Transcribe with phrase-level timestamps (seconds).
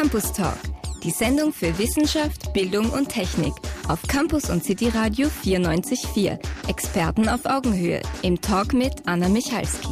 [0.00, 0.56] Campus Talk,
[1.02, 3.52] die Sendung für Wissenschaft, Bildung und Technik
[3.88, 6.38] auf Campus und City Radio 94.4.
[6.68, 9.88] Experten auf Augenhöhe im Talk mit Anna Michalski.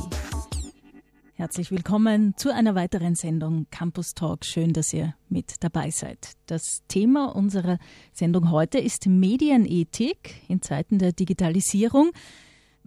[1.35, 4.45] Herzlich willkommen zu einer weiteren Sendung Campus Talk.
[4.45, 6.35] Schön, dass ihr mit dabei seid.
[6.47, 7.79] Das Thema unserer
[8.13, 12.13] Sendung heute ist Medienethik in Zeiten der Digitalisierung.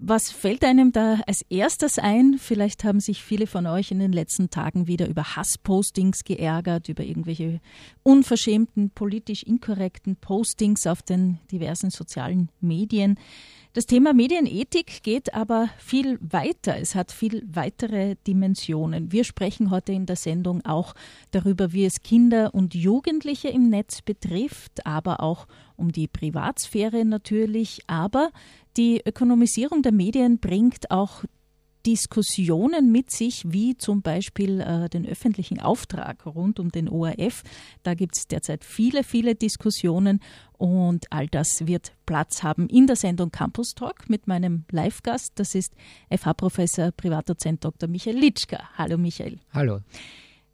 [0.02, 2.38] Was fällt einem da als erstes ein?
[2.40, 7.04] Vielleicht haben sich viele von euch in den letzten Tagen wieder über Hasspostings geärgert, über
[7.04, 7.60] irgendwelche
[8.02, 13.20] unverschämten, politisch inkorrekten Postings auf den diversen sozialen Medien.
[13.74, 16.78] Das Thema Medienethik geht aber viel weiter.
[16.78, 19.12] Es hat viel weitere Dimensionen.
[19.12, 20.96] Wir sprechen heute in der Sendung auch
[21.32, 27.82] darüber, wie es Kinder und Jugendliche im Netz betrifft, aber auch um die Privatsphäre natürlich.
[27.86, 28.32] Aber
[28.80, 31.26] die Ökonomisierung der Medien bringt auch
[31.86, 37.44] Diskussionen mit sich, wie zum Beispiel äh, den öffentlichen Auftrag rund um den ORF.
[37.84, 40.22] Da gibt es derzeit viele, viele Diskussionen
[40.58, 45.34] und all das wird Platz haben in der Sendung Campus Talk mit meinem Live-Gast.
[45.36, 45.74] Das ist
[46.10, 47.90] FH-Professor, Privatdozent Dr.
[47.90, 48.62] Michael Litschka.
[48.78, 49.40] Hallo Michael.
[49.54, 49.80] Hallo.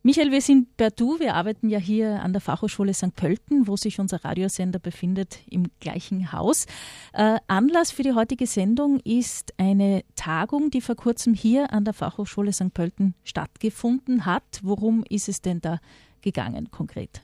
[0.05, 1.19] Michael, wir sind per Du.
[1.19, 3.15] Wir arbeiten ja hier an der Fachhochschule St.
[3.15, 6.67] Pölten, wo sich unser Radiosender befindet, im gleichen Haus.
[7.11, 11.95] Äh, Anlass für die heutige Sendung ist eine Tagung, die vor kurzem hier an der
[11.95, 12.71] Fachhochschule St.
[12.71, 14.43] Pölten stattgefunden hat.
[14.61, 15.79] Worum ist es denn da
[16.21, 17.23] gegangen konkret?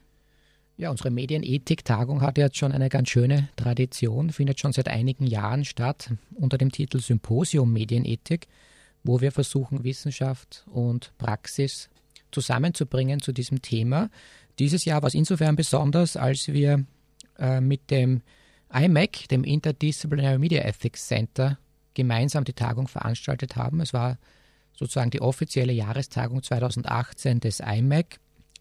[0.76, 5.66] Ja, unsere Medienethik-Tagung hat jetzt schon eine ganz schöne Tradition, findet schon seit einigen Jahren
[5.66, 8.48] statt unter dem Titel Symposium Medienethik,
[9.04, 11.92] wo wir versuchen, Wissenschaft und Praxis
[12.32, 14.10] zusammenzubringen zu diesem Thema.
[14.60, 16.86] Dieses Jahr war es insofern besonders, als wir
[17.38, 18.22] äh, mit dem
[18.74, 21.58] IMEC, dem Interdisciplinary Media Ethics Center,
[21.94, 23.82] gemeinsam die Tagung veranstaltet haben.
[23.82, 24.18] Es war
[24.74, 28.20] sozusagen die offizielle Jahrestagung 2018 des IMEC,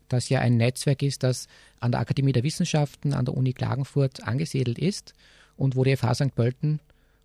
[0.08, 1.46] das ja ein Netzwerk ist, das
[1.78, 5.14] an der Akademie der Wissenschaften an der Uni Klagenfurt angesiedelt ist
[5.56, 6.34] und wo die FH St.
[6.34, 6.80] Pölten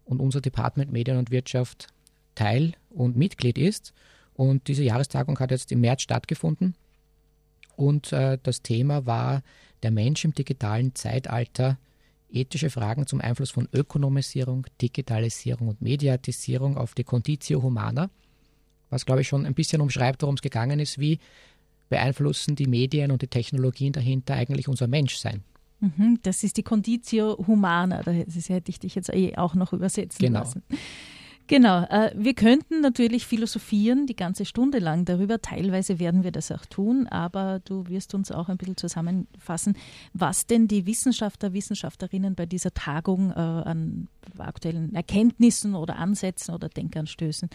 [0.05, 1.87] und unser Department Medien und Wirtschaft
[2.35, 3.93] Teil und Mitglied ist.
[4.35, 6.75] Und diese Jahrestagung hat jetzt im März stattgefunden.
[7.75, 9.41] Und äh, das Thema war
[9.83, 11.77] der Mensch im digitalen Zeitalter,
[12.29, 18.09] ethische Fragen zum Einfluss von Ökonomisierung, Digitalisierung und Mediatisierung auf die Conditio Humana,
[18.89, 21.19] was, glaube ich, schon ein bisschen umschreibt, worum es gegangen ist, wie
[21.89, 25.43] beeinflussen die Medien und die Technologien dahinter eigentlich unser Menschsein.
[25.79, 30.25] Mhm, das ist die Conditio Humana, das hätte ich dich jetzt eh auch noch übersetzen
[30.25, 30.39] genau.
[30.39, 30.63] lassen.
[30.67, 30.81] Genau,
[31.83, 35.41] äh, wir könnten natürlich philosophieren die ganze Stunde lang darüber.
[35.41, 39.77] Teilweise werden wir das auch tun, aber du wirst uns auch ein bisschen zusammenfassen,
[40.13, 44.07] was denn die Wissenschaftler, Wissenschaftlerinnen bei dieser Tagung äh, an
[44.39, 47.49] aktuellen Erkenntnissen oder Ansätzen oder Denkanstößen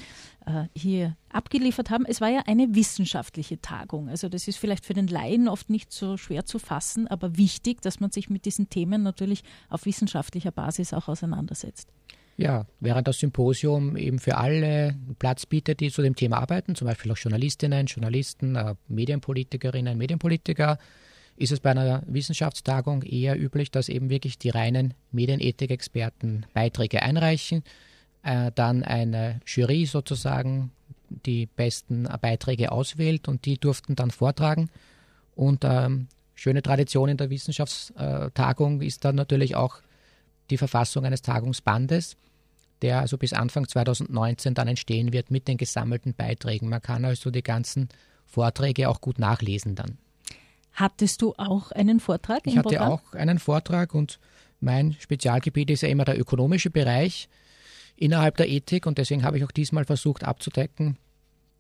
[0.47, 2.05] äh, hier abgeliefert haben.
[2.07, 4.09] Es war ja eine wissenschaftliche Tagung.
[4.09, 7.83] Also das ist vielleicht für den Laien oft nicht so schwer zu fassen, aber wichtig,
[7.83, 11.89] dass man sich mit diesen Themen natürlich auf wissenschaftlicher Basis auch auseinandersetzt.
[12.37, 16.87] Ja, während das Symposium eben für alle Platz bietet, die zu dem Thema arbeiten, zum
[16.87, 20.79] Beispiel auch Journalistinnen, Journalisten, äh, Medienpolitikerinnen, Medienpolitiker,
[21.37, 27.63] ist es bei einer Wissenschaftstagung eher üblich, dass eben wirklich die reinen Medienethik-Experten Beiträge einreichen,
[28.23, 30.71] äh, dann eine Jury sozusagen
[31.09, 34.71] die besten Beiträge auswählt und die durften dann vortragen.
[35.35, 39.81] Und ähm, schöne Tradition in der Wissenschaftstagung ist dann natürlich auch
[40.51, 42.17] die Verfassung eines Tagungsbandes
[42.83, 46.69] der also bis Anfang 2019 dann entstehen wird mit den gesammelten Beiträgen.
[46.69, 47.89] Man kann also die ganzen
[48.27, 49.99] Vorträge auch gut nachlesen dann.
[50.73, 52.41] Hattest du auch einen Vortrag?
[52.45, 52.93] Ich hatte Programm?
[52.93, 54.19] auch einen Vortrag und
[54.61, 57.29] mein Spezialgebiet ist ja immer der ökonomische Bereich
[57.97, 60.97] innerhalb der Ethik und deswegen habe ich auch diesmal versucht abzudecken,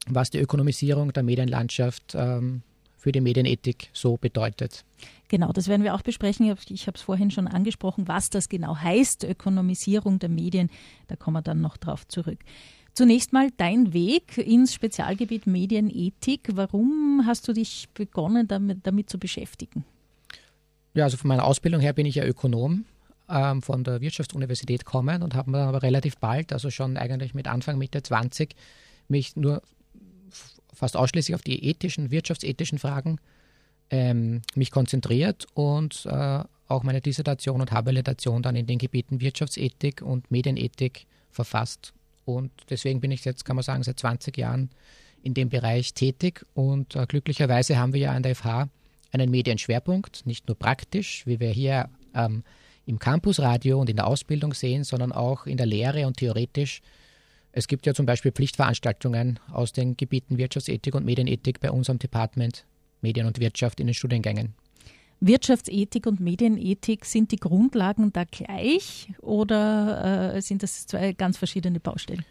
[0.06, 2.62] was die Ökonomisierung der Medienlandschaft ähm,
[3.00, 4.84] für die Medienethik so bedeutet.
[5.28, 6.54] Genau, das werden wir auch besprechen.
[6.68, 10.70] Ich habe es vorhin schon angesprochen, was das genau heißt, Ökonomisierung der Medien.
[11.08, 12.38] Da kommen wir dann noch drauf zurück.
[12.92, 16.50] Zunächst mal dein Weg ins Spezialgebiet Medienethik.
[16.52, 19.84] Warum hast du dich begonnen, damit, damit zu beschäftigen?
[20.92, 22.84] Ja, also von meiner Ausbildung her bin ich ja Ökonom
[23.30, 27.46] ähm, von der Wirtschaftsuniversität kommen und habe mir aber relativ bald, also schon eigentlich mit
[27.46, 28.54] Anfang, Mitte 20,
[29.08, 29.62] mich nur
[30.74, 33.18] fast ausschließlich auf die ethischen, wirtschaftsethischen Fragen
[33.90, 40.02] ähm, mich konzentriert und äh, auch meine Dissertation und Habilitation dann in den Gebieten Wirtschaftsethik
[40.02, 41.92] und Medienethik verfasst.
[42.24, 44.70] Und deswegen bin ich jetzt, kann man sagen, seit 20 Jahren
[45.22, 46.46] in dem Bereich tätig.
[46.54, 48.68] Und äh, glücklicherweise haben wir ja an der FH
[49.12, 52.44] einen Medienschwerpunkt, nicht nur praktisch, wie wir hier ähm,
[52.86, 56.80] im Campusradio und in der Ausbildung sehen, sondern auch in der Lehre und theoretisch
[57.52, 62.64] es gibt ja zum Beispiel Pflichtveranstaltungen aus den Gebieten Wirtschaftsethik und Medienethik bei unserem Department
[63.00, 64.54] Medien und Wirtschaft in den Studiengängen.
[65.20, 71.78] Wirtschaftsethik und Medienethik, sind die Grundlagen da gleich oder äh, sind das zwei ganz verschiedene
[71.78, 72.24] Baustellen?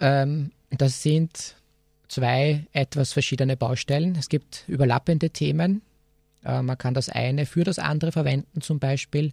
[0.00, 1.56] Ähm, das sind
[2.08, 4.16] zwei etwas verschiedene Baustellen.
[4.16, 5.80] Es gibt überlappende Themen.
[6.44, 9.32] Äh, man kann das eine für das andere verwenden zum Beispiel.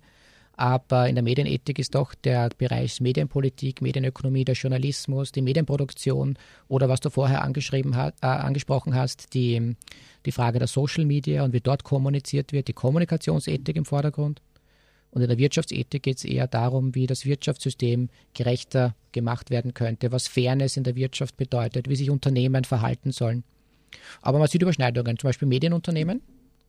[0.59, 6.35] Aber in der Medienethik ist doch der Bereich Medienpolitik, Medienökonomie, der Journalismus, die Medienproduktion
[6.67, 9.75] oder was du vorher hat, äh, angesprochen hast, die,
[10.25, 14.41] die Frage der Social Media und wie dort kommuniziert wird, die Kommunikationsethik im Vordergrund.
[15.11, 20.11] Und in der Wirtschaftsethik geht es eher darum, wie das Wirtschaftssystem gerechter gemacht werden könnte,
[20.11, 23.43] was Fairness in der Wirtschaft bedeutet, wie sich Unternehmen verhalten sollen.
[24.23, 26.21] Aber man sieht Überschneidungen, zum Beispiel Medienunternehmen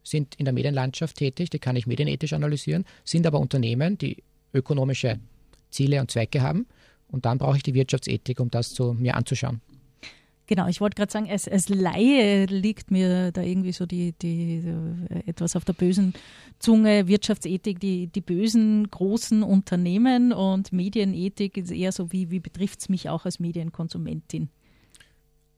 [0.09, 4.23] sind in der Medienlandschaft tätig, die kann ich medienethisch analysieren, sind aber Unternehmen, die
[4.53, 5.19] ökonomische
[5.71, 6.67] Ziele und Zwecke haben.
[7.09, 9.61] Und dann brauche ich die Wirtschaftsethik, um das zu, mir anzuschauen.
[10.47, 14.65] Genau, ich wollte gerade sagen, als, als Laie liegt mir da irgendwie so die, die
[15.27, 16.15] etwas auf der bösen
[16.59, 22.81] Zunge, Wirtschaftsethik, die, die bösen großen Unternehmen und Medienethik ist eher so, wie, wie betrifft
[22.81, 24.49] es mich auch als Medienkonsumentin?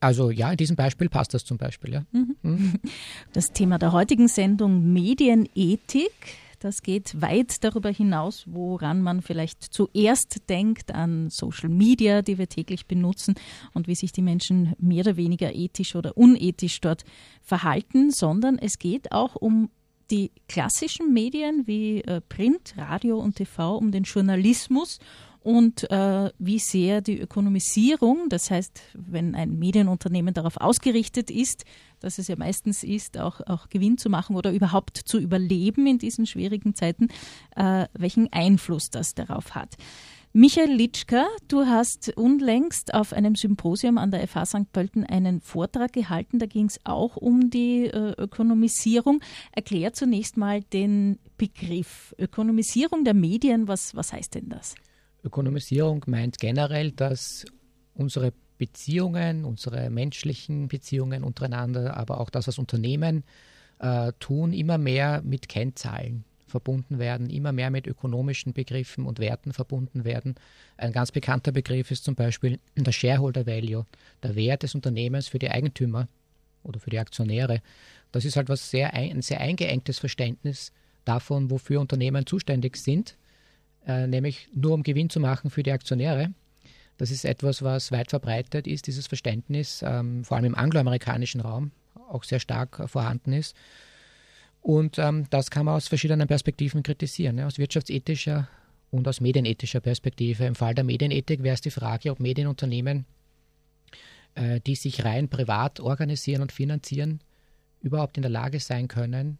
[0.01, 2.05] Also ja, in diesem Beispiel passt das zum Beispiel, ja.
[2.13, 2.37] Mhm.
[2.43, 2.73] Mhm.
[3.33, 6.13] Das Thema der heutigen Sendung Medienethik.
[6.59, 12.51] Das geht weit darüber hinaus, woran man vielleicht zuerst denkt an Social Media, die wir
[12.51, 13.35] täglich benutzen
[13.73, 17.05] und wie sich die Menschen mehr oder weniger ethisch oder unethisch dort
[17.41, 19.71] verhalten, sondern es geht auch um
[20.11, 24.99] die klassischen Medien wie äh, Print, Radio und TV, um den Journalismus
[25.43, 31.65] und äh, wie sehr die Ökonomisierung, das heißt, wenn ein Medienunternehmen darauf ausgerichtet ist,
[32.01, 35.99] dass es ja meistens ist, auch, auch Gewinn zu machen oder überhaupt zu überleben in
[35.99, 37.09] diesen schwierigen Zeiten,
[37.57, 39.77] äh, welchen Einfluss das darauf hat.
[40.33, 44.73] Michael Litschka, du hast unlängst auf einem Symposium an der FH St.
[44.73, 46.39] Pölten einen Vortrag gehalten.
[46.39, 49.21] Da ging es auch um die äh, Ökonomisierung.
[49.51, 53.67] Erklär zunächst mal den Begriff Ökonomisierung der Medien.
[53.67, 54.77] Was, was heißt denn das?
[55.25, 57.45] Ökonomisierung meint generell, dass
[57.95, 63.25] unsere Beziehungen, unsere menschlichen Beziehungen untereinander, aber auch das, was Unternehmen
[63.79, 69.53] äh, tun, immer mehr mit Kennzahlen verbunden werden, immer mehr mit ökonomischen Begriffen und Werten
[69.53, 70.35] verbunden werden.
[70.77, 73.87] Ein ganz bekannter Begriff ist zum Beispiel der Shareholder Value,
[74.23, 76.09] der Wert des Unternehmens für die Eigentümer
[76.63, 77.63] oder für die Aktionäre.
[78.13, 80.73] Das ist halt was sehr, ein sehr eingeengtes Verständnis
[81.05, 83.17] davon, wofür Unternehmen zuständig sind
[83.91, 86.33] äh, nämlich nur um Gewinn zu machen für die Aktionäre.
[86.97, 91.73] Das ist etwas, was weit verbreitet ist, dieses Verständnis, ähm, vor allem im angloamerikanischen Raum
[92.09, 93.57] auch sehr stark äh, vorhanden ist.
[94.61, 98.49] Und ähm, das kann man aus verschiedenen Perspektiven kritisieren, ja, aus wirtschaftsethischer
[98.91, 100.45] und aus medienethischer Perspektive.
[100.45, 103.07] Im Fall der Medienethik wäre es die Frage, ob Medienunternehmen,
[104.35, 107.21] äh, die sich rein privat organisieren und finanzieren,
[107.81, 109.39] überhaupt in der Lage sein können,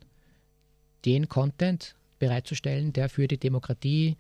[1.05, 4.17] den Content bereitzustellen, der für die Demokratie,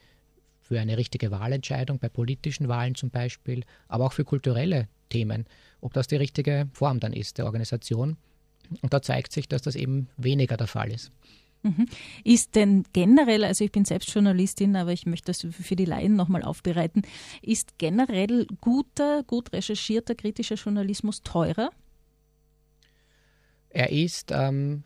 [0.71, 5.47] für eine richtige Wahlentscheidung, bei politischen Wahlen zum Beispiel, aber auch für kulturelle Themen,
[5.81, 8.17] ob das die richtige Form dann ist der Organisation.
[8.81, 11.11] Und da zeigt sich, dass das eben weniger der Fall ist.
[11.65, 11.87] Mhm.
[12.23, 16.15] Ist denn generell, also ich bin selbst Journalistin, aber ich möchte das für die Laien
[16.15, 17.03] nochmal aufbereiten,
[17.43, 21.71] ist generell guter, gut recherchierter, kritischer Journalismus teurer?
[23.71, 24.85] Er ist ähm,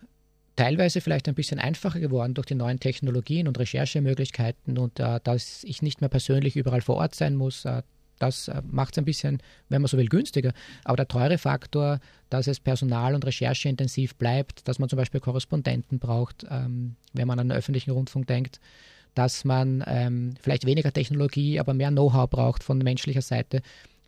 [0.56, 5.64] teilweise vielleicht ein bisschen einfacher geworden durch die neuen Technologien und Recherchemöglichkeiten und äh, dass
[5.64, 7.64] ich nicht mehr persönlich überall vor Ort sein muss.
[7.64, 7.82] Äh,
[8.18, 10.52] das äh, macht es ein bisschen, wenn man so will, günstiger.
[10.84, 11.98] Aber der teure Faktor,
[12.30, 17.38] dass es personal- und rechercheintensiv bleibt, dass man zum Beispiel Korrespondenten braucht, ähm, wenn man
[17.38, 18.60] an den öffentlichen Rundfunk denkt,
[19.14, 23.62] dass man ähm, vielleicht weniger Technologie, aber mehr Know-how braucht von menschlicher Seite,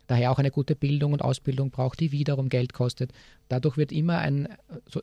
[0.07, 3.11] daher auch eine gute Bildung und Ausbildung braucht, die wiederum Geld kostet.
[3.49, 4.47] Dadurch wird immer ein,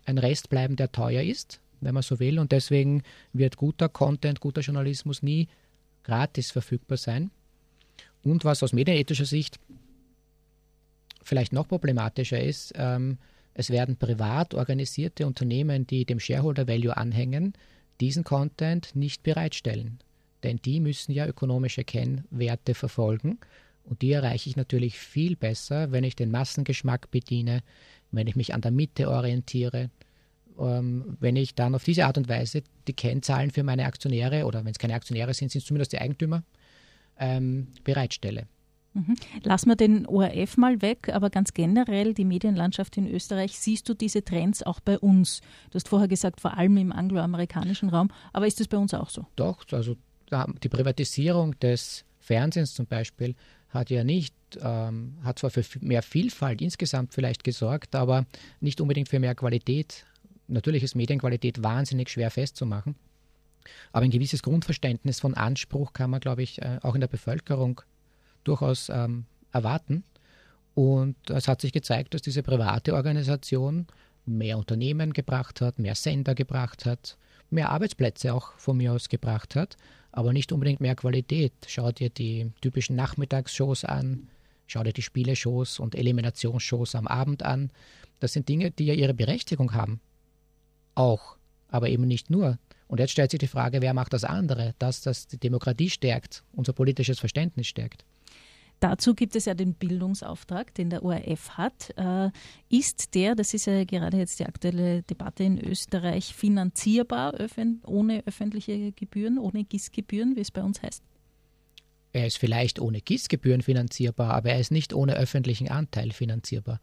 [0.07, 2.39] ein Rest bleiben, der teuer ist, wenn man so will.
[2.39, 5.49] Und deswegen wird guter Content, guter Journalismus nie
[6.03, 7.31] gratis verfügbar sein.
[8.23, 9.61] Und was aus medienethischer Sicht
[11.23, 13.19] vielleicht noch problematischer ist, ähm,
[13.53, 17.53] es werden privat organisierte Unternehmen, die dem Shareholder Value anhängen,
[18.01, 20.01] diesen Content nicht bereitstellen.
[20.43, 23.39] Denn die müssen ja ökonomische Kennwerte verfolgen
[23.85, 27.61] und die erreiche ich natürlich viel besser, wenn ich den Massengeschmack bediene,
[28.11, 29.91] wenn ich mich an der Mitte orientiere,
[30.59, 34.64] ähm, wenn ich dann auf diese Art und Weise die Kennzahlen für meine Aktionäre oder
[34.64, 36.43] wenn es keine Aktionäre sind, sind es zumindest die Eigentümer
[37.19, 38.47] ähm, bereitstelle.
[38.95, 39.17] Mhm.
[39.43, 43.95] Lass mal den ORF mal weg, aber ganz generell die Medienlandschaft in Österreich, siehst du
[43.95, 45.41] diese Trends auch bei uns?
[45.71, 49.11] Du hast vorher gesagt, vor allem im angloamerikanischen Raum, aber ist das bei uns auch
[49.11, 49.26] so?
[49.35, 49.97] Doch, also
[50.62, 53.35] die Privatisierung des Fernsehens zum Beispiel
[53.75, 58.26] hat ja nicht, ähm, hat zwar für mehr Vielfalt insgesamt vielleicht gesorgt, aber
[58.61, 60.07] nicht unbedingt für mehr Qualität
[60.49, 62.95] natürlich ist Medienqualität wahnsinnig schwer festzumachen.
[63.93, 67.81] Aber ein gewisses Grundverständnis von Anspruch kann man, glaube ich, äh, auch in der Bevölkerung
[68.45, 70.04] durchaus ähm, erwarten.
[70.75, 73.87] Und es hat sich gezeigt, dass diese private Organisation
[74.26, 77.16] mehr Unternehmen gebracht hat, mehr Sender gebracht hat,
[77.50, 79.76] mehr Arbeitsplätze auch von mir aus gebracht hat,
[80.16, 81.52] aber nicht unbedingt mehr Qualität.
[81.66, 84.28] Schau dir die typischen Nachmittagsshows an,
[84.68, 87.71] schau dir die Spieleshows und Eliminationsshows am Abend an.
[88.21, 90.00] Das sind Dinge, die ja ihre Berechtigung haben.
[90.94, 91.37] Auch,
[91.68, 92.59] aber eben nicht nur.
[92.87, 94.75] Und jetzt stellt sich die Frage, wer macht das andere?
[94.78, 98.04] Das, das die Demokratie stärkt, unser politisches Verständnis stärkt.
[98.85, 101.95] Dazu gibt es ja den Bildungsauftrag, den der ORF hat.
[101.97, 102.31] Äh,
[102.69, 107.33] ist der, das ist ja gerade jetzt die aktuelle Debatte in Österreich, finanzierbar
[107.87, 111.03] ohne öffentliche Gebühren, ohne GIS-Gebühren, wie es bei uns heißt?
[112.12, 116.79] Er ist vielleicht ohne GIS-Gebühren finanzierbar, aber er ist nicht ohne öffentlichen Anteil finanzierbar.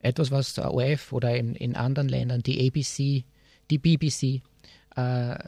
[0.00, 3.24] Etwas, was der ORF oder in, in anderen Ländern, die ABC,
[3.70, 4.42] die BBC,
[4.96, 5.38] äh,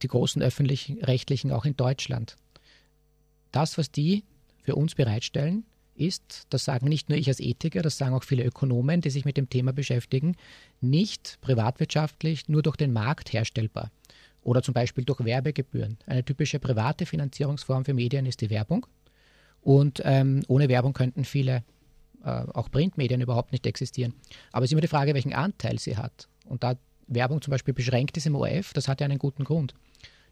[0.00, 2.36] die großen öffentlichen rechtlichen auch in Deutschland,
[3.52, 4.24] das, was die
[4.70, 5.64] für uns bereitstellen,
[5.96, 9.24] ist, das sagen nicht nur ich als Ethiker, das sagen auch viele Ökonomen, die sich
[9.24, 10.36] mit dem Thema beschäftigen,
[10.80, 13.90] nicht privatwirtschaftlich nur durch den Markt herstellbar
[14.42, 15.98] oder zum Beispiel durch Werbegebühren.
[16.06, 18.86] Eine typische private Finanzierungsform für Medien ist die Werbung
[19.60, 21.64] und ähm, ohne Werbung könnten viele
[22.24, 24.14] äh, auch Printmedien überhaupt nicht existieren.
[24.52, 26.28] Aber es ist immer die Frage, welchen Anteil sie hat.
[26.46, 26.76] Und da
[27.08, 29.74] Werbung zum Beispiel beschränkt ist im ORF, das hat ja einen guten Grund.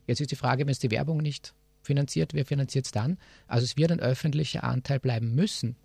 [0.06, 3.18] Jetzt ist die Frage, wenn es die Werbung nicht finanziert, wer finanziert es dann?
[3.46, 5.76] Also es wird ein öffentlicher Anteil bleiben müssen.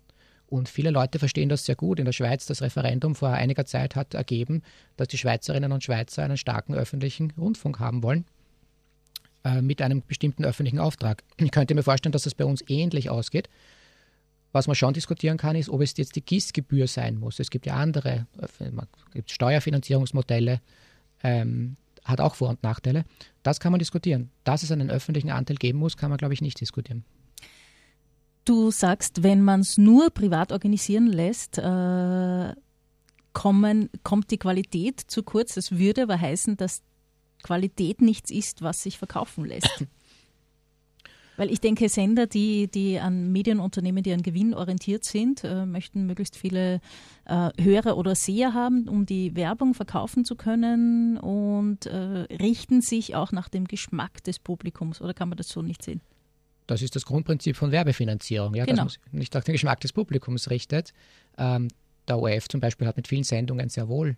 [0.46, 1.98] Und viele Leute verstehen das sehr gut.
[1.98, 4.62] In der Schweiz, das Referendum vor einiger Zeit hat ergeben,
[4.96, 8.24] dass die Schweizerinnen und Schweizer einen starken öffentlichen Rundfunk haben wollen
[9.44, 11.24] äh, mit einem bestimmten öffentlichen Auftrag.
[11.38, 13.48] Ich könnte mir vorstellen, dass das bei uns ähnlich ausgeht.
[14.52, 17.40] Was man schon diskutieren kann, ist, ob es jetzt die GIS-Gebühr sein muss.
[17.40, 18.52] Es gibt ja andere, es
[19.12, 20.60] gibt Steuerfinanzierungsmodelle,
[21.24, 23.04] ähm, hat auch Vor- und Nachteile.
[23.44, 24.30] Das kann man diskutieren.
[24.42, 27.04] Dass es einen öffentlichen Anteil geben muss, kann man, glaube ich, nicht diskutieren.
[28.44, 32.54] Du sagst, wenn man es nur privat organisieren lässt, äh,
[33.32, 35.54] kommen, kommt die Qualität zu kurz.
[35.54, 36.82] Das würde aber heißen, dass
[37.42, 39.86] Qualität nichts ist, was sich verkaufen lässt.
[41.36, 46.06] Weil ich denke, Sender, die, die an Medienunternehmen, die an Gewinn orientiert sind, äh, möchten
[46.06, 46.80] möglichst viele
[47.24, 53.14] äh, Hörer oder Seher haben, um die Werbung verkaufen zu können und äh, richten sich
[53.14, 55.00] auch nach dem Geschmack des Publikums.
[55.00, 56.00] Oder kann man das so nicht sehen?
[56.66, 58.84] Das ist das Grundprinzip von Werbefinanzierung, ja, genau.
[58.84, 60.92] dass man sich nicht nach dem Geschmack des Publikums richtet.
[61.36, 61.68] Ähm,
[62.08, 64.16] der ORF zum Beispiel hat mit vielen Sendungen sehr wohl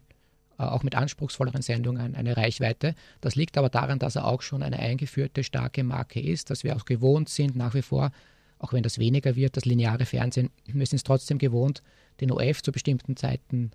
[0.59, 2.95] auch mit anspruchsvolleren Sendungen eine Reichweite.
[3.21, 6.77] Das liegt aber daran, dass er auch schon eine eingeführte starke Marke ist, dass wir
[6.77, 8.11] auch gewohnt sind nach wie vor,
[8.59, 11.83] auch wenn das weniger wird, das lineare Fernsehen, wir sind es trotzdem gewohnt,
[12.21, 13.73] den OF zu bestimmten Zeiten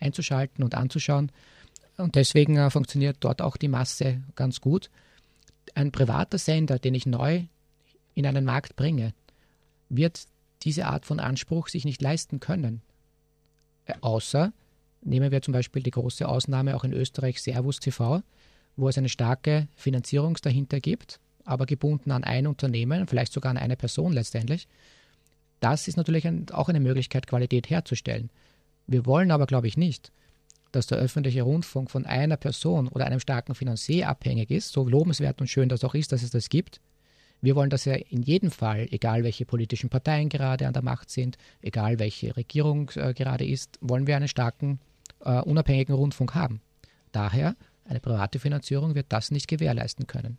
[0.00, 1.30] einzuschalten und anzuschauen.
[1.96, 4.90] Und deswegen äh, funktioniert dort auch die Masse ganz gut.
[5.74, 7.44] Ein privater Sender, den ich neu
[8.14, 9.14] in einen Markt bringe,
[9.88, 10.24] wird
[10.62, 12.82] diese Art von Anspruch sich nicht leisten können.
[13.86, 14.52] Äh, außer
[15.06, 18.22] Nehmen wir zum Beispiel die große Ausnahme auch in Österreich Servus TV,
[18.74, 23.56] wo es eine starke Finanzierung dahinter gibt, aber gebunden an ein Unternehmen, vielleicht sogar an
[23.56, 24.66] eine Person letztendlich.
[25.60, 28.30] Das ist natürlich ein, auch eine Möglichkeit, Qualität herzustellen.
[28.88, 30.10] Wir wollen aber, glaube ich, nicht,
[30.72, 35.40] dass der öffentliche Rundfunk von einer Person oder einem starken Finanzier abhängig ist, so lobenswert
[35.40, 36.80] und schön das auch ist, dass es das gibt.
[37.40, 41.10] Wir wollen, dass er in jedem Fall, egal welche politischen Parteien gerade an der Macht
[41.10, 44.80] sind, egal welche Regierung äh, gerade ist, wollen wir einen starken
[45.20, 46.60] äh, unabhängigen Rundfunk haben.
[47.12, 50.38] Daher, eine private Finanzierung wird das nicht gewährleisten können.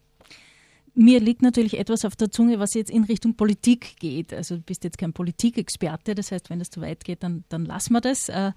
[1.00, 4.34] Mir liegt natürlich etwas auf der Zunge, was jetzt in Richtung Politik geht.
[4.34, 7.66] Also du bist jetzt kein Politikexperte, das heißt, wenn das zu weit geht, dann, dann
[7.66, 8.30] lassen wir das.
[8.30, 8.52] Äh,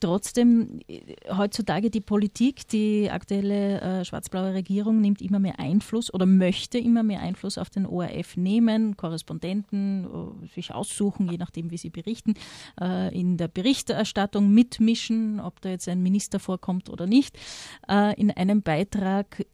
[0.00, 6.24] trotzdem, äh, heutzutage die Politik, die aktuelle äh, schwarz-blaue Regierung nimmt immer mehr Einfluss oder
[6.24, 11.76] möchte immer mehr Einfluss auf den ORF nehmen, Korrespondenten äh, sich aussuchen, je nachdem, wie
[11.76, 12.36] sie berichten,
[12.80, 17.38] äh, in der Berichterstattung mitmischen, ob da jetzt ein Minister vorkommt oder nicht.
[17.86, 19.44] Äh, in einem Beitrag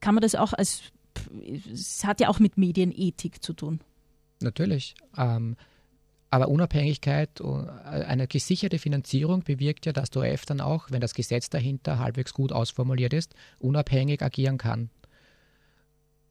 [0.00, 0.93] kann man das auch als
[1.72, 3.80] es hat ja auch mit Medienethik zu tun.
[4.40, 4.94] Natürlich.
[5.16, 5.56] Ähm,
[6.30, 11.14] aber Unabhängigkeit, äh, eine gesicherte Finanzierung bewirkt ja, dass der ORF dann auch, wenn das
[11.14, 14.90] Gesetz dahinter halbwegs gut ausformuliert ist, unabhängig agieren kann.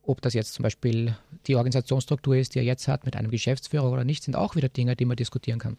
[0.02, 1.16] Ob das jetzt zum Beispiel
[1.48, 4.68] die Organisationsstruktur ist, die er jetzt hat, mit einem Geschäftsführer oder nicht, sind auch wieder
[4.68, 5.78] Dinge, die man diskutieren kann.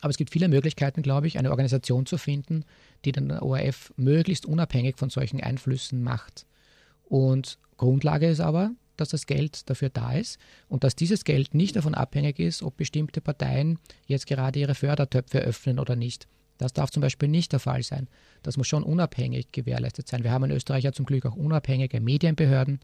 [0.00, 2.64] Aber es gibt viele Möglichkeiten, glaube ich, eine Organisation zu finden,
[3.04, 6.46] die den ORF möglichst unabhängig von solchen Einflüssen macht.
[7.04, 10.38] Und Grundlage ist aber, dass das Geld dafür da ist
[10.68, 15.38] und dass dieses Geld nicht davon abhängig ist, ob bestimmte Parteien jetzt gerade ihre Fördertöpfe
[15.38, 16.28] öffnen oder nicht.
[16.58, 18.08] Das darf zum Beispiel nicht der Fall sein.
[18.42, 20.22] Das muss schon unabhängig gewährleistet sein.
[20.22, 22.80] Wir haben in Österreich ja zum Glück auch unabhängige Medienbehörden,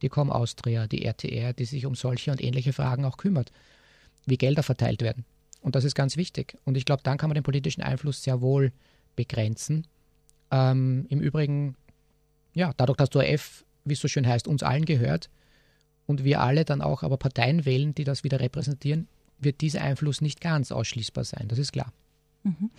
[0.00, 3.52] die Com Austria, die RTR, die sich um solche und ähnliche Fragen auch kümmert,
[4.26, 5.24] wie Gelder verteilt werden.
[5.60, 6.56] Und das ist ganz wichtig.
[6.64, 8.72] Und ich glaube, dann kann man den politischen Einfluss sehr wohl
[9.14, 9.86] begrenzen.
[10.50, 11.76] Ähm, Im Übrigen,
[12.54, 15.30] ja, dadurch, dass der ORF, wie es so schön heißt, uns allen gehört
[16.06, 19.08] und wir alle dann auch aber Parteien wählen, die das wieder repräsentieren,
[19.38, 21.48] wird dieser Einfluss nicht ganz ausschließbar sein.
[21.48, 21.92] Das ist klar.
[22.44, 22.70] Mhm.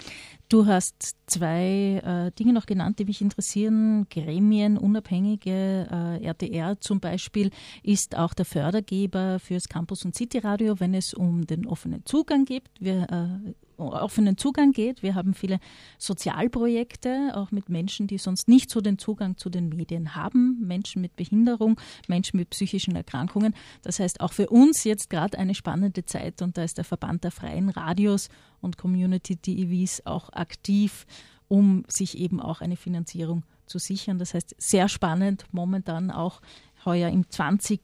[0.49, 4.07] Du hast zwei äh, Dinge noch genannt, die mich interessieren.
[4.09, 7.49] Gremien, unabhängige äh, RTR zum Beispiel
[7.81, 12.63] ist auch der Fördergeber fürs Campus- und City-Radio, wenn es um den offenen Zugang geht.
[12.79, 15.03] Wir äh, offenen Zugang geht.
[15.03, 15.59] Wir haben viele
[15.97, 21.01] Sozialprojekte, auch mit Menschen, die sonst nicht so den Zugang zu den Medien haben, Menschen
[21.01, 23.55] mit Behinderung, Menschen mit psychischen Erkrankungen.
[23.81, 27.23] Das heißt, auch für uns jetzt gerade eine spannende Zeit und da ist der Verband
[27.23, 28.29] der freien Radios
[28.61, 31.05] und Community TVs auch aktiv,
[31.47, 34.19] um sich eben auch eine Finanzierung zu sichern.
[34.19, 36.41] Das heißt, sehr spannend momentan auch
[36.85, 37.81] heuer im 20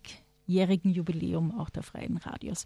[0.50, 2.65] jährigen Jubiläum auch der freien Radios.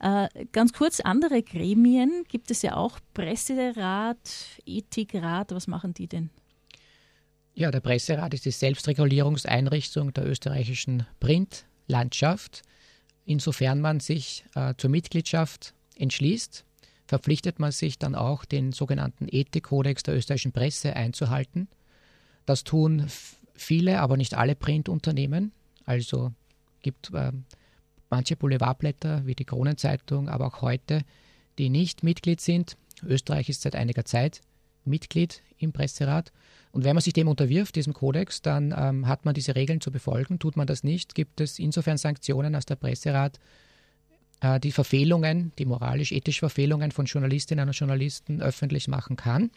[0.00, 4.18] Äh, ganz kurz, andere Gremien gibt es ja auch, Presserat,
[4.66, 6.30] Ethikrat, was machen die denn?
[7.54, 12.62] Ja, der Presserat ist die Selbstregulierungseinrichtung der österreichischen Printlandschaft.
[13.24, 16.64] Insofern man sich äh, zur Mitgliedschaft entschließt,
[17.06, 21.68] verpflichtet man sich dann auch, den sogenannten Ethikkodex der österreichischen Presse einzuhalten.
[22.46, 23.06] Das tun
[23.54, 25.52] viele, aber nicht alle Printunternehmen.
[25.84, 26.32] Also
[26.82, 27.32] gibt äh,
[28.10, 31.02] manche Boulevardblätter wie die Kronenzeitung, aber auch heute,
[31.58, 32.76] die nicht Mitglied sind.
[33.02, 34.42] Österreich ist seit einiger Zeit
[34.84, 36.32] Mitglied im Presserat.
[36.72, 39.90] Und wenn man sich dem unterwirft, diesem Kodex, dann ähm, hat man diese Regeln zu
[39.90, 40.38] befolgen.
[40.38, 43.38] Tut man das nicht, gibt es insofern Sanktionen, als der Presserat
[44.40, 49.50] äh, die Verfehlungen, die moralisch-ethische Verfehlungen von Journalistinnen und Journalisten öffentlich machen kann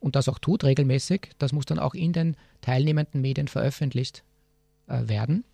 [0.00, 1.30] und das auch tut regelmäßig.
[1.38, 4.22] Das muss dann auch in den teilnehmenden Medien veröffentlicht
[4.86, 5.44] äh, werden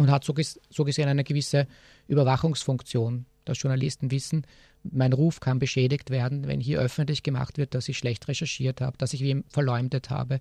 [0.00, 1.66] und hat so, ges so gesehen eine gewisse
[2.08, 4.46] Überwachungsfunktion, dass Journalisten wissen,
[4.82, 8.96] mein Ruf kann beschädigt werden, wenn hier öffentlich gemacht wird, dass ich schlecht recherchiert habe,
[8.96, 10.40] dass ich wem verleumdet habe,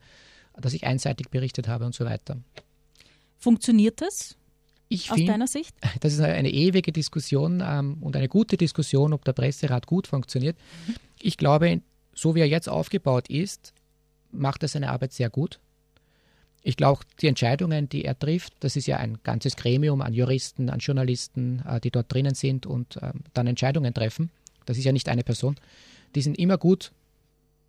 [0.56, 2.38] dass ich einseitig berichtet habe und so weiter.
[3.38, 4.38] Funktioniert das?
[4.88, 5.76] Ich aus find, deiner Sicht?
[6.00, 10.58] Das ist eine ewige Diskussion ähm, und eine gute Diskussion, ob der Presserat gut funktioniert.
[11.22, 11.82] Ich glaube,
[12.14, 13.74] so wie er jetzt aufgebaut ist,
[14.32, 15.60] macht er seine Arbeit sehr gut
[16.62, 20.70] ich glaube, die Entscheidungen, die er trifft, das ist ja ein ganzes Gremium an Juristen,
[20.70, 24.30] an Journalisten, äh, die dort drinnen sind und ähm, dann Entscheidungen treffen.
[24.66, 25.56] Das ist ja nicht eine Person.
[26.16, 26.92] Die sind immer gut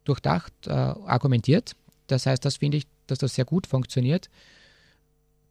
[0.05, 1.73] durchdacht, äh, argumentiert.
[2.09, 4.29] Das heißt, das finde ich, dass das sehr gut funktioniert.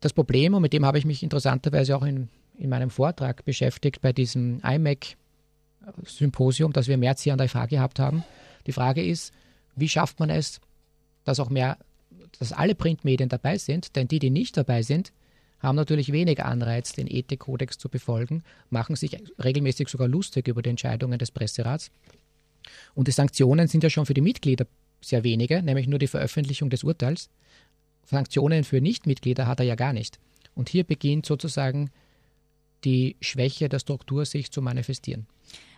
[0.01, 4.01] Das Problem, und mit dem habe ich mich interessanterweise auch in, in meinem Vortrag beschäftigt,
[4.01, 8.23] bei diesem IMAC-Symposium, das wir im März hier an der FH gehabt haben,
[8.65, 9.33] die Frage ist,
[9.75, 10.59] wie schafft man es,
[11.23, 11.77] dass auch mehr
[12.37, 15.11] dass alle Printmedien dabei sind, denn die, die nicht dabei sind,
[15.59, 20.69] haben natürlich weniger Anreiz, den Ethikkodex zu befolgen, machen sich regelmäßig sogar lustig über die
[20.69, 21.91] Entscheidungen des Presserats.
[22.93, 24.67] Und die Sanktionen sind ja schon für die Mitglieder
[25.01, 27.29] sehr wenige, nämlich nur die Veröffentlichung des Urteils.
[28.05, 30.19] Sanktionen für Nichtmitglieder hat er ja gar nicht.
[30.55, 31.91] Und hier beginnt sozusagen
[32.83, 35.27] die Schwäche der Struktur sich zu manifestieren.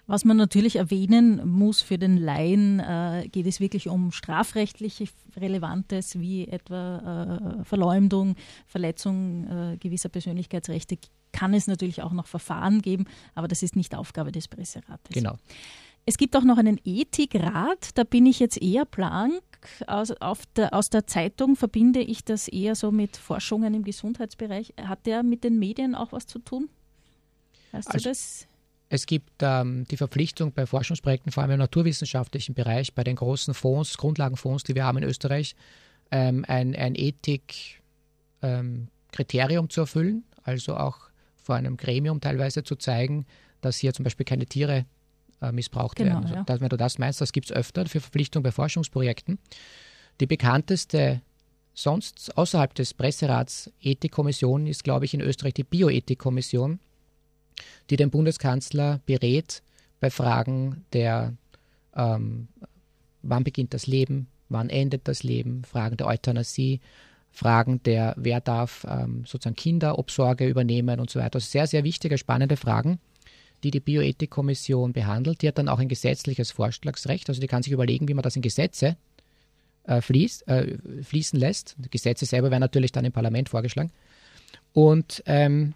[0.07, 5.05] Was man natürlich erwähnen muss für den Laien, äh, geht es wirklich um strafrechtliche
[5.37, 8.35] Relevantes wie etwa äh, Verleumdung,
[8.65, 10.97] Verletzung äh, gewisser Persönlichkeitsrechte.
[11.31, 15.13] Kann es natürlich auch noch Verfahren geben, aber das ist nicht Aufgabe des Presserates.
[15.13, 15.37] Genau.
[16.05, 19.41] Es gibt auch noch einen Ethikrat, da bin ich jetzt eher blank.
[19.85, 20.11] Aus,
[20.55, 24.73] der, aus der Zeitung verbinde ich das eher so mit Forschungen im Gesundheitsbereich.
[24.81, 26.69] Hat der mit den Medien auch was zu tun?
[27.71, 28.47] Weißt also, du das?
[28.93, 33.53] Es gibt ähm, die Verpflichtung bei Forschungsprojekten, vor allem im naturwissenschaftlichen Bereich, bei den großen
[33.53, 35.55] Fonds, Grundlagenfonds, die wir haben in Österreich,
[36.11, 40.97] ähm, ein, ein Ethik-Kriterium ähm, zu erfüllen, also auch
[41.41, 43.25] vor einem Gremium teilweise zu zeigen,
[43.61, 44.85] dass hier zum Beispiel keine Tiere
[45.41, 46.23] äh, missbraucht genau, werden.
[46.23, 46.43] Also, ja.
[46.43, 49.39] dass, wenn du das meinst, das gibt es öfter für Verpflichtung bei Forschungsprojekten.
[50.19, 51.21] Die bekannteste
[51.73, 56.81] sonst außerhalb des Presserats Ethikkommission ist, glaube ich, in Österreich die Bioethikkommission
[57.89, 59.61] die den Bundeskanzler berät
[59.99, 61.33] bei Fragen der,
[61.95, 62.47] ähm,
[63.21, 66.81] wann beginnt das Leben, wann endet das Leben, Fragen der Euthanasie,
[67.31, 71.35] Fragen der, wer darf ähm, sozusagen Kinderobsorge übernehmen und so weiter.
[71.35, 72.99] Also sehr, sehr wichtige, spannende Fragen,
[73.63, 75.41] die die Bioethikkommission behandelt.
[75.41, 78.35] Die hat dann auch ein gesetzliches Vorschlagsrecht, also die kann sich überlegen, wie man das
[78.35, 78.97] in Gesetze
[79.83, 81.75] äh, fließt, äh, fließen lässt.
[81.77, 83.91] Die Gesetze selber werden natürlich dann im Parlament vorgeschlagen.
[84.73, 85.73] Und ähm,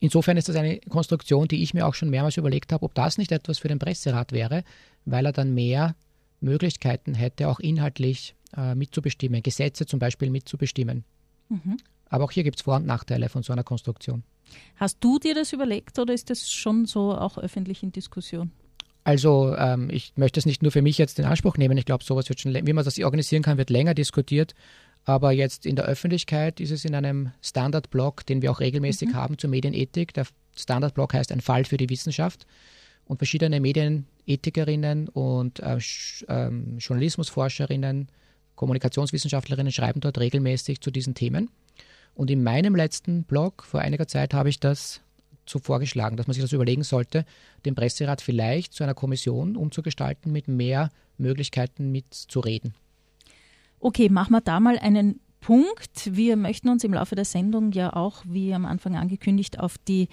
[0.00, 3.18] Insofern ist das eine Konstruktion, die ich mir auch schon mehrmals überlegt habe, ob das
[3.18, 4.62] nicht etwas für den Presserat wäre,
[5.04, 5.96] weil er dann mehr
[6.40, 11.04] Möglichkeiten hätte, auch inhaltlich äh, mitzubestimmen, Gesetze zum Beispiel mitzubestimmen.
[11.48, 11.78] Mhm.
[12.08, 14.22] Aber auch hier gibt es Vor- und Nachteile von so einer Konstruktion.
[14.76, 18.52] Hast du dir das überlegt oder ist das schon so auch öffentlich in Diskussion?
[19.04, 21.76] Also ähm, ich möchte es nicht nur für mich jetzt in Anspruch nehmen.
[21.78, 24.54] Ich glaube, sowas wird schon, wie man das organisieren kann, wird länger diskutiert.
[25.08, 29.14] Aber jetzt in der Öffentlichkeit ist es in einem Standardblog, den wir auch regelmäßig mhm.
[29.14, 30.12] haben zur Medienethik.
[30.12, 32.46] Der Standardblog heißt ein Fall für die Wissenschaft.
[33.06, 35.78] Und verschiedene Medienethikerinnen und äh,
[36.28, 38.08] ähm, Journalismusforscherinnen,
[38.54, 41.48] Kommunikationswissenschaftlerinnen schreiben dort regelmäßig zu diesen Themen.
[42.14, 45.00] Und in meinem letzten Blog vor einiger Zeit habe ich das
[45.46, 47.24] so vorgeschlagen, dass man sich das überlegen sollte,
[47.64, 52.74] den Presserat vielleicht zu einer Kommission umzugestalten mit mehr Möglichkeiten mitzureden.
[53.80, 56.16] Okay, machen wir da mal einen Punkt.
[56.16, 60.08] Wir möchten uns im Laufe der Sendung ja auch, wie am Anfang angekündigt, auf die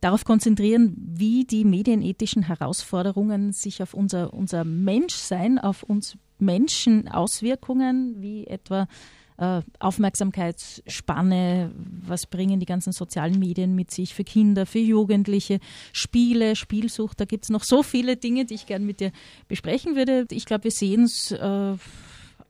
[0.00, 8.16] darauf konzentrieren, wie die medienethischen Herausforderungen sich auf unser, unser Menschsein, auf uns Menschen Auswirkungen,
[8.22, 8.88] wie etwa
[9.36, 15.60] äh, Aufmerksamkeitsspanne, was bringen die ganzen sozialen Medien mit sich für Kinder, für Jugendliche,
[15.92, 19.12] Spiele, Spielsucht, da gibt es noch so viele Dinge, die ich gerne mit dir
[19.48, 20.26] besprechen würde.
[20.30, 21.74] Ich glaube, wir sehen es äh,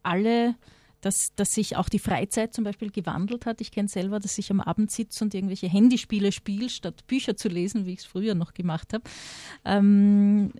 [0.03, 0.55] alle
[1.01, 3.61] dass, dass sich auch die Freizeit zum Beispiel gewandelt hat.
[3.61, 7.49] Ich kenne selber, dass ich am Abend sitze und irgendwelche Handyspiele spiele, statt Bücher zu
[7.49, 9.05] lesen, wie ich es früher noch gemacht habe.
[9.65, 10.53] Ähm,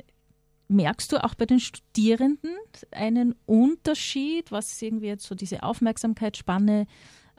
[0.69, 2.57] merkst du auch bei den Studierenden
[2.91, 6.87] einen Unterschied, was irgendwie jetzt so diese Aufmerksamkeitsspanne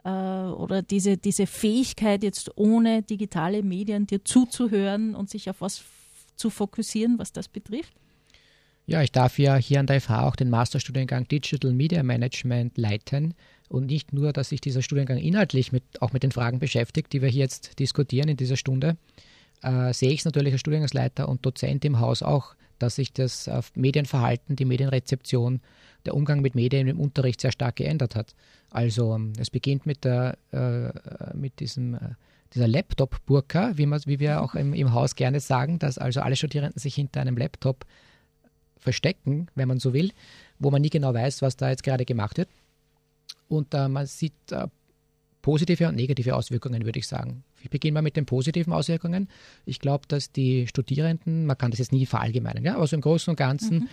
[0.04, 5.82] äh, oder diese, diese Fähigkeit, jetzt ohne digitale Medien dir zuzuhören und sich auf was
[6.36, 7.94] zu fokussieren, was das betrifft?
[8.86, 13.34] Ja, ich darf ja hier an der FH auch den Masterstudiengang Digital Media Management leiten.
[13.68, 17.22] Und nicht nur, dass sich dieser Studiengang inhaltlich mit, auch mit den Fragen beschäftigt, die
[17.22, 18.96] wir hier jetzt diskutieren in dieser Stunde,
[19.62, 23.46] äh, sehe ich es natürlich als Studiengangsleiter und Dozent im Haus auch, dass sich das
[23.46, 25.60] äh, Medienverhalten, die Medienrezeption,
[26.04, 28.34] der Umgang mit Medien im Unterricht sehr stark geändert hat.
[28.70, 31.98] Also ähm, es beginnt mit, der, äh, mit diesem, äh,
[32.52, 36.78] dieser Laptop-Burka, wie, wie wir auch im, im Haus gerne sagen, dass also alle Studierenden
[36.78, 37.86] sich hinter einem Laptop
[38.82, 40.12] verstecken, wenn man so will,
[40.58, 42.48] wo man nie genau weiß, was da jetzt gerade gemacht wird.
[43.48, 44.66] Und äh, man sieht äh,
[45.40, 47.44] positive und negative Auswirkungen, würde ich sagen.
[47.62, 49.28] Ich beginne mal mit den positiven Auswirkungen.
[49.66, 53.02] Ich glaube, dass die Studierenden, man kann das jetzt nie verallgemeinern, ja, aber so im
[53.02, 53.88] Großen und Ganzen mhm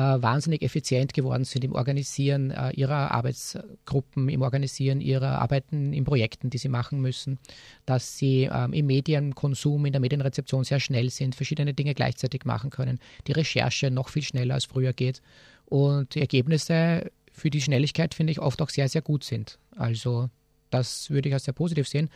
[0.00, 6.50] wahnsinnig effizient geworden sind im Organisieren äh, ihrer Arbeitsgruppen, im Organisieren ihrer Arbeiten in Projekten,
[6.50, 7.38] die sie machen müssen,
[7.86, 12.68] dass sie ähm, im Medienkonsum, in der Medienrezeption sehr schnell sind, verschiedene Dinge gleichzeitig machen
[12.68, 15.22] können, die Recherche noch viel schneller als früher geht
[15.64, 19.58] und die Ergebnisse für die Schnelligkeit, finde ich, oft auch sehr, sehr gut sind.
[19.76, 20.28] Also
[20.70, 22.10] das würde ich als sehr positiv sehen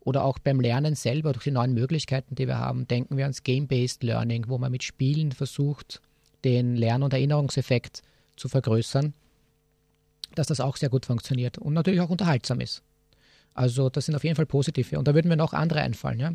[0.00, 2.88] oder auch beim Lernen selber durch die neuen Möglichkeiten, die wir haben.
[2.88, 6.00] Denken wir ans Game-Based Learning, wo man mit Spielen versucht,
[6.44, 8.02] den Lern- und Erinnerungseffekt
[8.36, 9.14] zu vergrößern,
[10.34, 12.82] dass das auch sehr gut funktioniert und natürlich auch unterhaltsam ist.
[13.54, 16.20] Also das sind auf jeden Fall positive und da würden mir noch andere einfallen.
[16.20, 16.32] Ja?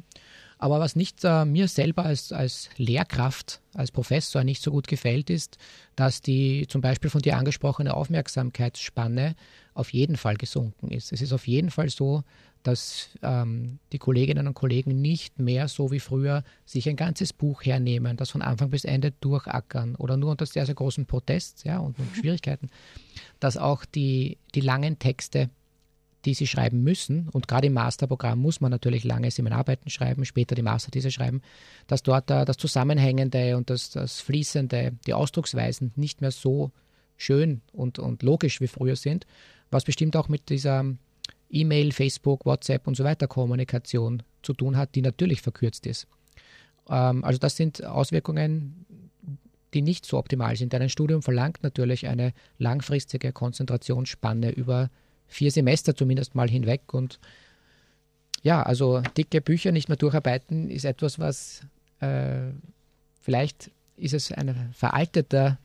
[0.58, 5.30] Aber was nicht äh, mir selber als, als Lehrkraft, als Professor nicht so gut gefällt,
[5.30, 5.58] ist,
[5.96, 9.36] dass die zum Beispiel von dir angesprochene Aufmerksamkeitsspanne
[9.74, 11.12] auf jeden Fall gesunken ist.
[11.12, 12.24] Es ist auf jeden Fall so,
[12.66, 17.64] dass ähm, die Kolleginnen und Kollegen nicht mehr so wie früher sich ein ganzes Buch
[17.64, 21.78] hernehmen, das von Anfang bis Ende durchackern oder nur unter sehr, sehr großen Protests ja,
[21.78, 22.72] und, und Schwierigkeiten,
[23.40, 25.52] dass auch die, die langen Texte,
[26.26, 30.56] die sie schreiben müssen, und gerade im Masterprogramm muss man natürlich lange Seminararbeiten schreiben, später
[30.56, 31.44] die Masterthese schreiben,
[31.86, 36.72] dass dort uh, das Zusammenhängende und das, das Fließende, die Ausdrucksweisen nicht mehr so
[37.16, 39.28] schön und, und logisch wie früher sind,
[39.70, 40.84] was bestimmt auch mit dieser
[41.50, 46.08] E-Mail, Facebook, WhatsApp und so weiter Kommunikation zu tun hat, die natürlich verkürzt ist.
[46.90, 48.86] Ähm, also das sind Auswirkungen,
[49.74, 50.74] die nicht so optimal sind.
[50.74, 54.90] Denn ein Studium verlangt natürlich eine langfristige Konzentrationsspanne über
[55.28, 56.94] vier Semester zumindest mal hinweg.
[56.94, 57.20] Und
[58.42, 61.62] ja, also dicke Bücher nicht mehr durcharbeiten ist etwas, was
[62.00, 62.52] äh,
[63.22, 65.58] vielleicht ist es ein veralteter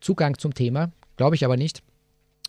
[0.00, 1.82] Zugang zum Thema, glaube ich aber nicht.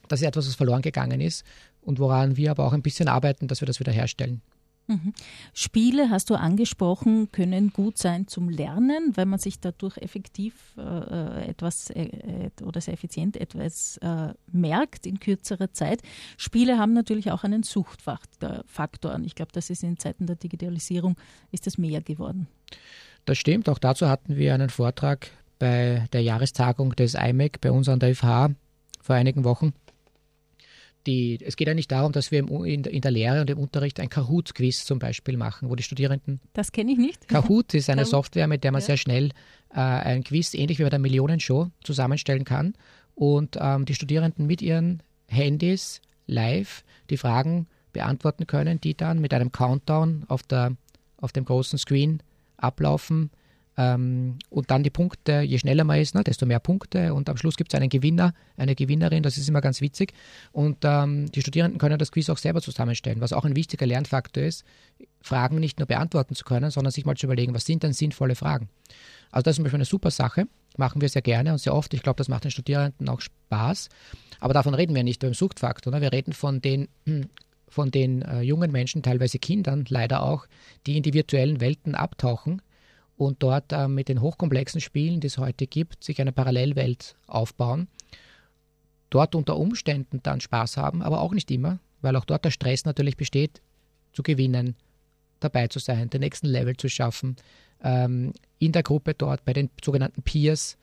[0.08, 1.44] Das ist etwas, was verloren gegangen ist
[1.86, 4.41] und woran wir aber auch ein bisschen arbeiten, dass wir das wieder herstellen.
[4.88, 5.13] Mhm.
[5.54, 11.48] Spiele, hast du angesprochen, können gut sein zum Lernen, weil man sich dadurch effektiv äh,
[11.48, 16.02] etwas äh, oder sehr effizient etwas äh, merkt in kürzerer Zeit.
[16.38, 18.63] Spiele haben natürlich auch einen Suchtfaktor.
[19.24, 21.15] Ich glaube, das ist in Zeiten der Digitalisierung
[21.52, 22.48] ist das mehr geworden.
[23.26, 23.69] Das stimmt.
[23.69, 28.13] Auch dazu hatten wir einen Vortrag bei der Jahrestagung des IMEC bei uns an der
[28.13, 28.52] FH
[29.02, 29.74] vor einigen Wochen
[31.06, 33.58] die, es geht ja nicht darum, dass wir im, in, in, der Lehre und im
[33.58, 36.39] Unterricht ein Kahoot-Quiz zum Beispiel machen, wo die Studierenden.
[36.54, 37.28] Das kenne ich nicht.
[37.28, 38.12] Kahoot ist eine Kahoot.
[38.12, 38.88] Software, mit der man ja.
[38.88, 39.30] sehr schnell
[39.72, 42.74] äh, ein Quiz, ähnlich wie bei der Millionenshow, zusammenstellen kann.
[43.15, 49.34] und ähm, die Studierenden mit ihren Handys live die Fragen beantworten können, die dann mit
[49.34, 50.76] einem Countdown auf, der,
[51.18, 52.22] auf dem großen Screen
[52.58, 53.32] ablaufen.
[53.78, 57.14] Ähm, und dann die Punkte, je schneller man ist, ne, desto mehr Punkte.
[57.14, 60.14] Und am Schluss gibt es einen Gewinner, eine Gewinnerin, das ist immer ganz witzig.
[60.52, 64.44] Und ähm, die Studierenden können das Quiz auch selber zusammenstellen, was auch ein wichtiger Lernfaktor
[64.44, 64.64] ist,
[65.22, 68.36] Fragen nicht nur beantworten zu können, sondern sich mal zu überlegen, was sind denn sinnvolle
[68.36, 68.70] Fragen.
[69.32, 71.94] Also das ist zum Beispiel eine super Sache, machen wir sehr gerne und sehr oft.
[71.94, 73.90] Ich glaube, das macht den Studierenden auch Spaß.
[74.40, 75.92] Aber davon reden wir nicht beim Suchtfaktor.
[75.92, 76.02] Ne?
[76.02, 76.88] Wir reden von den
[77.68, 80.46] von den äh, jungen Menschen, teilweise Kindern leider auch,
[80.86, 82.62] die in die virtuellen Welten abtauchen
[83.17, 87.88] und dort äh, mit den hochkomplexen Spielen, die es heute gibt, sich eine Parallelwelt aufbauen,
[89.10, 92.86] dort unter Umständen dann Spaß haben, aber auch nicht immer, weil auch dort der Stress
[92.86, 93.62] natürlich besteht,
[94.13, 94.75] zu gewinnen,
[95.39, 97.36] dabei zu sein, den nächsten Level zu schaffen,
[97.84, 100.78] ähm, in der Gruppe dort bei den sogenannten Peers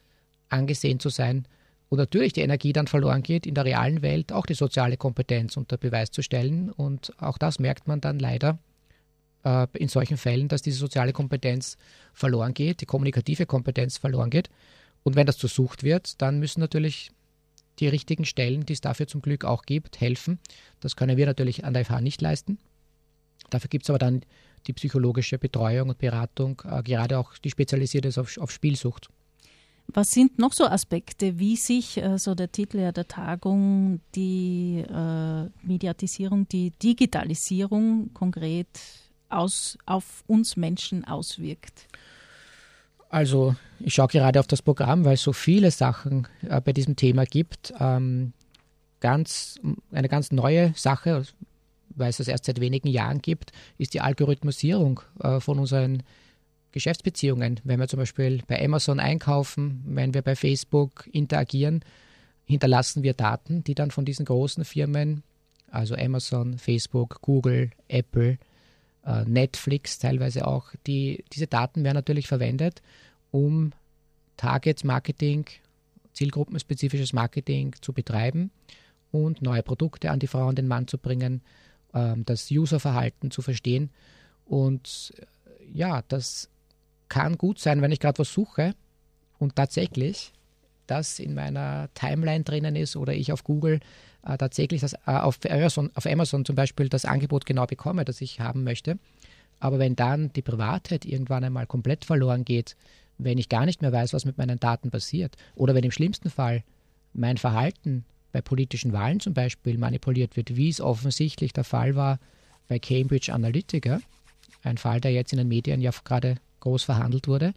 [0.48, 1.46] angesehen zu sein
[1.92, 5.58] wo natürlich die Energie dann verloren geht, in der realen Welt auch die soziale Kompetenz
[5.58, 6.70] unter Beweis zu stellen.
[6.70, 8.58] Und auch das merkt man dann leider
[9.44, 11.76] äh, in solchen Fällen, dass diese soziale Kompetenz
[12.12, 14.50] verloren geht, die kommunikative Kompetenz verloren geht.
[15.02, 17.10] Und wenn das versucht wird, dann müssen natürlich
[17.78, 20.38] die richtigen Stellen, die es dafür zum Glück auch gibt, helfen.
[20.80, 22.58] Das können wir natürlich an der FH nicht leisten.
[23.50, 24.22] Dafür gibt es aber dann
[24.66, 29.08] die psychologische Betreuung und Beratung, äh, gerade auch die spezialisierte ist auf, auf Spielsucht.
[29.88, 34.84] Was sind noch so Aspekte, wie sich, äh, so der Titel ja der Tagung, die
[34.88, 38.68] äh, Mediatisierung, die Digitalisierung konkret
[39.32, 41.86] aus, auf uns Menschen auswirkt?
[43.08, 46.96] Also ich schaue gerade auf das Programm, weil es so viele Sachen äh, bei diesem
[46.96, 47.72] Thema gibt.
[47.78, 48.32] Ähm,
[49.00, 51.24] ganz, eine ganz neue Sache,
[51.90, 56.02] weil es das erst seit wenigen Jahren gibt, ist die Algorithmisierung äh, von unseren
[56.72, 61.84] Geschäftsbeziehungen, wenn wir zum Beispiel bei Amazon einkaufen, wenn wir bei Facebook interagieren,
[62.46, 65.22] hinterlassen wir Daten, die dann von diesen großen Firmen,
[65.70, 68.38] also Amazon, Facebook, Google, Apple,
[69.24, 72.82] Netflix teilweise auch, die, diese Daten werden natürlich verwendet,
[73.30, 73.72] um
[74.36, 75.46] Target-Marketing,
[76.12, 78.50] zielgruppenspezifisches Marketing zu betreiben
[79.10, 81.42] und neue Produkte an die Frau und den Mann zu bringen,
[81.94, 83.90] ähm, das Userverhalten zu verstehen.
[84.44, 86.48] Und äh, ja, das
[87.08, 88.74] kann gut sein, wenn ich gerade was suche
[89.38, 90.32] und tatsächlich
[90.86, 93.80] das in meiner Timeline drinnen ist oder ich auf Google
[94.24, 98.20] äh, tatsächlich das, äh, auf, Amazon, auf Amazon zum Beispiel das Angebot genau bekomme, das
[98.20, 98.98] ich haben möchte.
[99.60, 102.76] Aber wenn dann die Privatheit irgendwann einmal komplett verloren geht,
[103.18, 106.30] wenn ich gar nicht mehr weiß, was mit meinen Daten passiert, oder wenn im schlimmsten
[106.30, 106.64] Fall
[107.12, 112.18] mein Verhalten bei politischen Wahlen zum Beispiel manipuliert wird, wie es offensichtlich der Fall war
[112.68, 114.00] bei Cambridge Analytica,
[114.62, 117.52] ein Fall, der jetzt in den Medien ja gerade groß verhandelt wurde,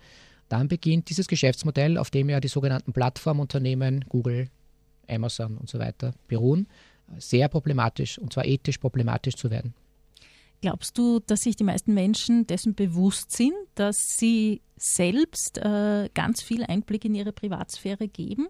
[0.49, 4.49] dann beginnt dieses Geschäftsmodell, auf dem ja die sogenannten Plattformunternehmen Google,
[5.09, 6.67] Amazon und so weiter beruhen,
[7.17, 9.73] sehr problematisch und zwar ethisch problematisch zu werden.
[10.61, 16.41] Glaubst du, dass sich die meisten Menschen dessen bewusst sind, dass sie selbst äh, ganz
[16.41, 18.47] viel Einblick in ihre Privatsphäre geben?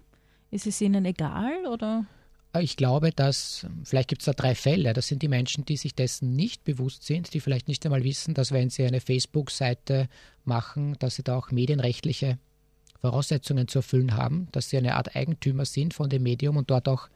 [0.51, 2.05] Ist es ihnen egal oder?
[2.61, 4.93] Ich glaube, dass vielleicht gibt es da drei Fälle.
[4.93, 8.33] Das sind die Menschen, die sich dessen nicht bewusst sind, die vielleicht nicht einmal wissen,
[8.33, 10.07] dass wenn sie eine Facebook-Seite
[10.45, 12.37] machen, dass sie da auch medienrechtliche
[13.05, 16.87] Voraussetzungen zu erfüllen haben, dass sie eine Art Eigentümer sind von dem Medium und dort
[16.87, 17.07] auch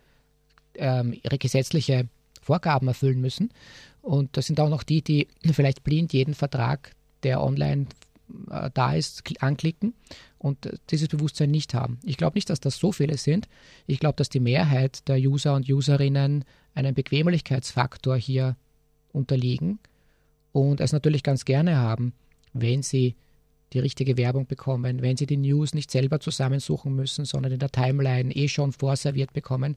[0.75, 2.07] ähm, ihre gesetzliche
[2.41, 3.51] Vorgaben erfüllen müssen.
[4.03, 6.91] Und das sind auch noch die, die vielleicht blind jeden Vertrag,
[7.23, 7.87] der online
[8.51, 9.95] äh, da ist, anklicken
[10.37, 11.99] und dieses Bewusstsein nicht haben.
[12.03, 13.47] Ich glaube nicht, dass das so viele sind.
[13.87, 18.55] Ich glaube, dass die Mehrheit der User und Userinnen einem Bequemlichkeitsfaktor hier
[19.11, 19.79] unterliegen
[20.51, 22.13] und es natürlich ganz gerne haben,
[22.53, 23.15] wenn sie
[23.73, 27.71] die richtige Werbung bekommen, wenn sie die News nicht selber zusammensuchen müssen, sondern in der
[27.71, 29.75] Timeline eh schon vorserviert bekommen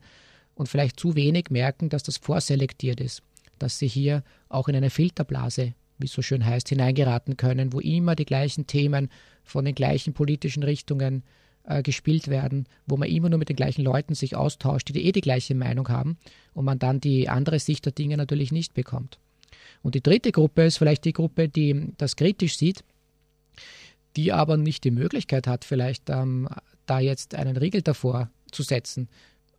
[0.55, 3.21] und vielleicht zu wenig merken, dass das vorselektiert ist,
[3.59, 7.79] dass sie hier auch in eine Filterblase wie es so schön heißt, hineingeraten können, wo
[7.79, 9.09] immer die gleichen Themen
[9.43, 11.23] von den gleichen politischen Richtungen
[11.63, 15.11] äh, gespielt werden, wo man immer nur mit den gleichen Leuten sich austauscht, die eh
[15.11, 16.17] die gleiche Meinung haben
[16.53, 19.19] und man dann die andere Sicht der Dinge natürlich nicht bekommt.
[19.81, 22.83] Und die dritte Gruppe ist vielleicht die Gruppe, die das kritisch sieht,
[24.15, 26.47] die aber nicht die Möglichkeit hat, vielleicht ähm,
[26.85, 29.09] da jetzt einen Riegel davor zu setzen.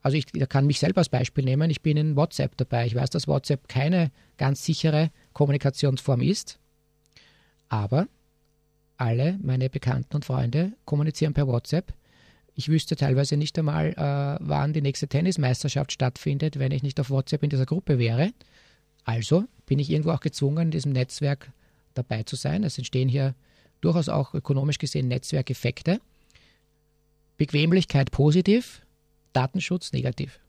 [0.03, 1.71] Also ich, kann mich selber als Beispiel nehmen.
[1.71, 2.87] Ich bin in WhatsApp dabei.
[2.87, 6.59] Ich weiß, dass WhatsApp keine ganz sichere Kommunikationsform ist,
[7.71, 8.07] aber
[8.99, 11.95] alle meine Bekannten und Freunde kommunizieren per WhatsApp.
[12.55, 17.11] Ich wüsste teilweise nicht einmal, äh, wann die nächste Tennismeisterschaft stattfindet, wenn ich nicht auf
[17.11, 18.33] WhatsApp in dieser Gruppe wäre.
[19.05, 21.51] Also bin ich irgendwo auch gezwungen, in diesem Netzwerk
[21.95, 22.63] dabei zu sein.
[22.63, 23.35] Es entstehen hier
[23.85, 26.01] durchaus auch ökonomisch gesehen Netzwerkeffekte.
[27.37, 28.83] Bequemlichkeit positiv,
[29.33, 30.41] Datenschutz negativ.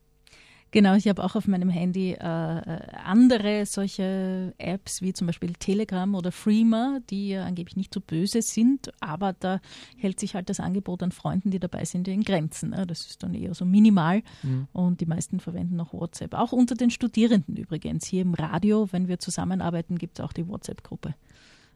[0.72, 6.14] Genau, ich habe auch auf meinem Handy äh, andere solche Apps wie zum Beispiel Telegram
[6.16, 9.62] oder Freema, die ja angeblich nicht so böse sind, aber da
[9.98, 12.72] hält sich halt das Angebot an Freunden, die dabei sind, in Grenzen.
[12.72, 12.86] Ne?
[12.86, 14.68] Das ist dann eher so minimal mhm.
[14.74, 16.34] und die meisten verwenden noch WhatsApp.
[16.34, 18.06] Auch unter den Studierenden übrigens.
[18.06, 21.16] Hier im Radio, wenn wir zusammenarbeiten, gibt es auch die WhatsApp-Gruppe.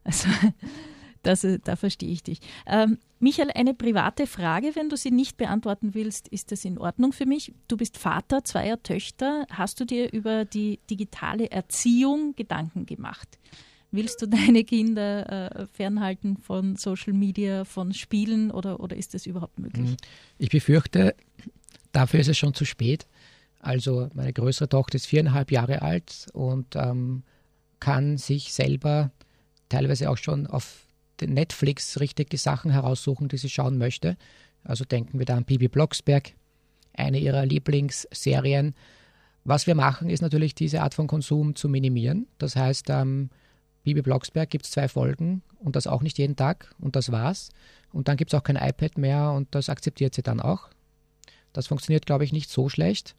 [0.04, 0.28] Also
[1.24, 2.40] das, äh, da verstehe ich dich.
[2.66, 7.12] Ähm, Michael, eine private Frage, wenn du sie nicht beantworten willst, ist das in Ordnung
[7.12, 7.54] für mich?
[7.68, 9.46] Du bist Vater zweier Töchter.
[9.50, 13.38] Hast du dir über die digitale Erziehung Gedanken gemacht?
[13.92, 19.26] Willst du deine Kinder äh, fernhalten von Social Media, von Spielen oder, oder ist das
[19.26, 19.92] überhaupt möglich?
[19.92, 19.98] Mhm.
[20.38, 21.16] Ich befürchte,
[21.92, 23.08] dafür ist es schon zu spät.
[23.60, 27.24] Also meine größere Tochter ist viereinhalb Jahre alt und ähm,
[27.80, 29.12] kann sich selber
[29.68, 30.89] teilweise auch schon auf
[31.28, 34.18] Netflix richtig die Sachen heraussuchen, die sie schauen möchte.
[34.64, 36.34] Also denken wir da an Bibi Blocksberg,
[36.94, 38.76] eine ihrer Lieblingsserien.
[39.44, 42.28] Was wir machen, ist natürlich diese Art von Konsum zu minimieren.
[42.38, 43.30] Das heißt, ähm,
[43.84, 47.50] Bibi Blocksberg gibt es zwei Folgen und das auch nicht jeden Tag und das war's.
[47.92, 50.70] Und dann gibt es auch kein iPad mehr und das akzeptiert sie dann auch.
[51.54, 53.16] Das funktioniert, glaube ich, nicht so schlecht.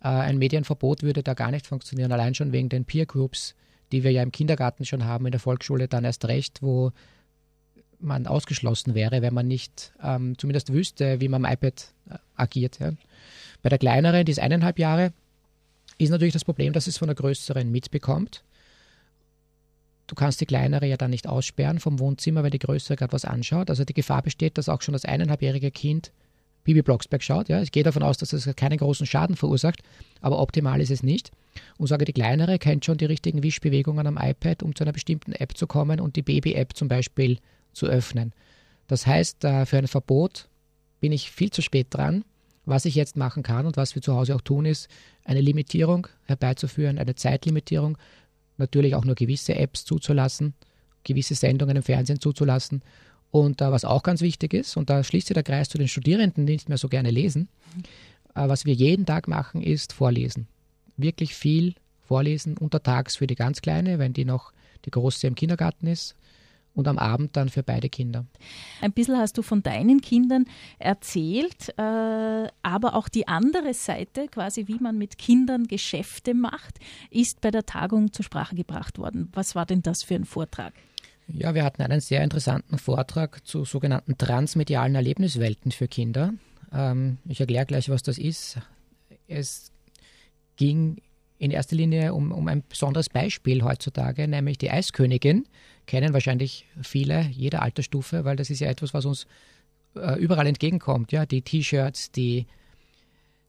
[0.00, 3.54] Äh, ein Medienverbot würde da gar nicht funktionieren, allein schon wegen den Peer Groups,
[3.92, 6.92] die wir ja im Kindergarten schon haben, in der Volksschule dann erst recht, wo
[8.00, 12.78] man ausgeschlossen wäre, wenn man nicht ähm, zumindest wüsste, wie man am iPad äh, agiert.
[12.78, 12.92] Ja.
[13.62, 15.12] Bei der kleineren, die ist eineinhalb Jahre,
[15.98, 18.44] ist natürlich das Problem, dass es von der größeren mitbekommt.
[20.06, 23.24] Du kannst die kleinere ja dann nicht aussperren vom Wohnzimmer, weil die größere gerade was
[23.24, 23.68] anschaut.
[23.68, 26.12] Also die Gefahr besteht, dass auch schon das eineinhalbjährige Kind
[26.64, 27.48] Bibi Blocksberg schaut.
[27.48, 27.62] Ja.
[27.62, 29.82] Ich gehe davon aus, dass es das keinen großen Schaden verursacht,
[30.20, 31.30] aber optimal ist es nicht.
[31.76, 35.32] Und sage, die kleinere kennt schon die richtigen Wischbewegungen am iPad, um zu einer bestimmten
[35.32, 37.38] App zu kommen und die Baby-App zum Beispiel
[37.78, 38.32] zu öffnen.
[38.86, 40.48] Das heißt, äh, für ein Verbot
[41.00, 42.24] bin ich viel zu spät dran.
[42.64, 44.88] Was ich jetzt machen kann und was wir zu Hause auch tun, ist
[45.24, 47.96] eine Limitierung herbeizuführen, eine Zeitlimitierung,
[48.58, 50.52] natürlich auch nur gewisse Apps zuzulassen,
[51.04, 52.82] gewisse Sendungen im Fernsehen zuzulassen.
[53.30, 55.88] Und uh, was auch ganz wichtig ist, und da schließt sich der Kreis zu den
[55.88, 57.48] Studierenden, die nicht mehr so gerne lesen,
[58.36, 60.46] uh, was wir jeden Tag machen, ist vorlesen.
[60.96, 64.52] Wirklich viel vorlesen, untertags für die ganz Kleine, wenn die noch
[64.84, 66.16] die Große im Kindergarten ist,
[66.78, 68.24] und am Abend dann für beide Kinder.
[68.80, 70.44] Ein bisschen hast du von deinen Kindern
[70.78, 71.82] erzählt, äh,
[72.62, 76.78] aber auch die andere Seite, quasi wie man mit Kindern Geschäfte macht,
[77.10, 79.28] ist bei der Tagung zur Sprache gebracht worden.
[79.32, 80.72] Was war denn das für ein Vortrag?
[81.26, 86.32] Ja, wir hatten einen sehr interessanten Vortrag zu sogenannten transmedialen Erlebniswelten für Kinder.
[86.72, 88.58] Ähm, ich erkläre gleich, was das ist.
[89.26, 89.72] Es
[90.54, 91.02] ging
[91.38, 95.46] in erster Linie um, um ein besonderes Beispiel heutzutage, nämlich die Eiskönigin.
[95.86, 99.26] Kennen wahrscheinlich viele, jeder Altersstufe, weil das ist ja etwas, was uns
[99.94, 101.12] äh, überall entgegenkommt.
[101.12, 101.26] Ja?
[101.26, 102.46] Die T-Shirts, die,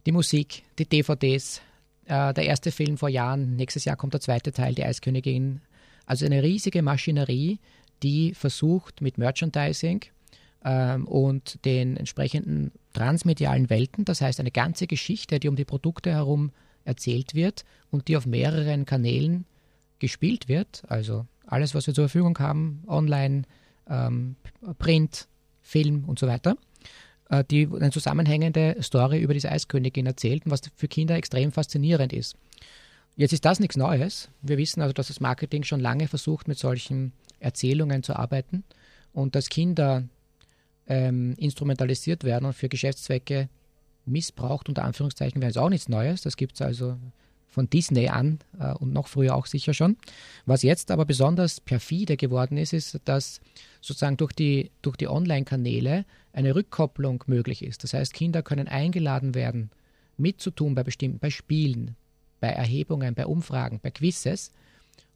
[0.06, 1.62] die Musik, die DVDs,
[2.06, 5.62] äh, der erste Film vor Jahren, nächstes Jahr kommt der zweite Teil, die Eiskönigin.
[6.06, 7.60] Also eine riesige Maschinerie,
[8.04, 10.06] die versucht mit Merchandising
[10.64, 16.12] ähm, und den entsprechenden transmedialen Welten, das heißt eine ganze Geschichte, die um die Produkte
[16.12, 16.52] herum
[16.90, 19.46] erzählt wird und die auf mehreren Kanälen
[20.00, 20.84] gespielt wird.
[20.88, 23.44] Also alles, was wir zur Verfügung haben, online,
[23.88, 24.36] ähm,
[24.78, 25.28] Print,
[25.62, 26.58] Film und so weiter,
[27.30, 32.36] äh, die eine zusammenhängende Story über diese Eiskönigin erzählt, was für Kinder extrem faszinierend ist.
[33.16, 34.30] Jetzt ist das nichts Neues.
[34.42, 38.64] Wir wissen also, dass das Marketing schon lange versucht, mit solchen Erzählungen zu arbeiten
[39.14, 40.04] und dass Kinder
[40.88, 43.50] ähm, instrumentalisiert werden und für Geschäftszwecke
[44.10, 46.22] missbraucht, unter Anführungszeichen, wäre es auch nichts Neues.
[46.22, 46.98] Das gibt es also
[47.50, 49.98] von Disney an äh, und noch früher auch sicher schon.
[50.46, 53.42] Was jetzt aber besonders perfide geworden ist, ist, dass
[53.82, 57.84] sozusagen durch die, durch die Online-Kanäle eine Rückkopplung möglich ist.
[57.84, 59.72] Das heißt, Kinder können eingeladen werden,
[60.18, 61.96] mitzutun bei bestimmten, bei Spielen,
[62.40, 64.52] bei Erhebungen, bei Umfragen, bei Quizzes.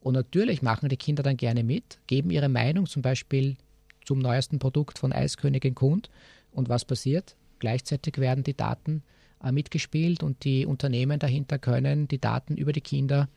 [0.01, 3.55] Und natürlich machen die Kinder dann gerne mit, geben ihre Meinung zum Beispiel
[4.03, 6.09] zum neuesten Produkt von Eiskönigin Kund.
[6.51, 7.35] Und was passiert?
[7.63, 9.03] Gleichzeitig werden die Daten
[9.41, 13.29] äh, mitgespielt und die Unternehmen dahinter können die Daten über die Kinder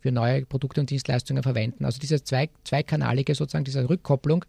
[0.00, 1.84] für neue Produkte und Dienstleistungen verwenden.
[1.84, 4.44] Also diese zwei, zweikanalige sozusagen, diese Rückkopplung,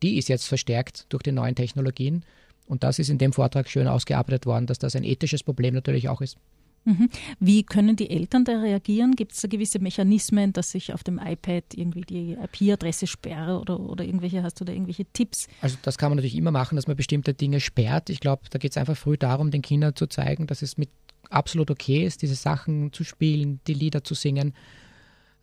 [0.00, 2.22] die ist jetzt verstärkt durch die neuen Technologien.
[2.68, 6.08] Und das ist in dem Vortrag schön ausgearbeitet worden, dass das ein ethisches Problem natürlich
[6.08, 6.36] auch ist.
[6.84, 7.10] Mhm.
[7.38, 9.14] Wie können die Eltern da reagieren?
[9.14, 13.78] Gibt es da gewisse Mechanismen, dass ich auf dem iPad irgendwie die IP-Adresse sperre oder,
[13.78, 15.48] oder irgendwelche, hast du da irgendwelche Tipps?
[15.60, 18.08] Also das kann man natürlich immer machen, dass man bestimmte Dinge sperrt.
[18.10, 20.88] Ich glaube, da geht es einfach früh darum, den Kindern zu zeigen, dass es mit
[21.30, 24.54] absolut okay ist, diese Sachen zu spielen, die Lieder zu singen.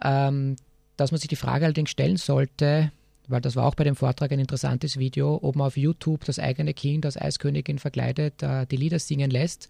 [0.04, 0.56] Ähm,
[0.98, 2.92] dass man sich die Frage allerdings stellen sollte,
[3.28, 6.40] weil das war auch bei dem Vortrag ein interessantes Video, ob man auf YouTube das
[6.40, 9.70] eigene Kind als Eiskönigin verkleidet äh, die Lieder singen lässt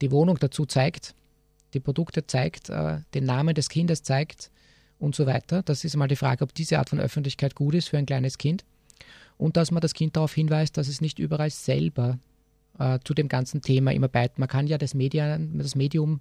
[0.00, 1.14] die Wohnung dazu zeigt,
[1.74, 4.50] die Produkte zeigt, äh, den Namen des Kindes zeigt
[4.98, 5.62] und so weiter.
[5.62, 8.38] Das ist mal die Frage, ob diese Art von Öffentlichkeit gut ist für ein kleines
[8.38, 8.64] Kind.
[9.36, 12.18] Und dass man das Kind darauf hinweist, dass es nicht überall selber
[12.78, 14.38] äh, zu dem ganzen Thema immer beißt.
[14.38, 16.20] Man kann ja das, Medien, das Medium